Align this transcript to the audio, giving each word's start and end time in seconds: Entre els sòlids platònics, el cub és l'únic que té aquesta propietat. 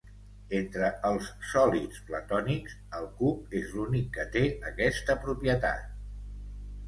Entre 0.59 0.87
els 1.09 1.27
sòlids 1.49 1.99
platònics, 2.07 2.77
el 2.99 3.05
cub 3.19 3.53
és 3.61 3.75
l'únic 3.79 4.09
que 4.15 4.27
té 4.37 4.43
aquesta 4.73 5.19
propietat. 5.27 5.85